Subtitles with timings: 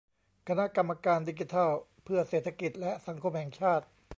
[0.47, 1.71] คณะกรรมการดิจิทัล
[2.03, 3.85] เพื่อเศรษฐกิจและสังคมแห่งชาติ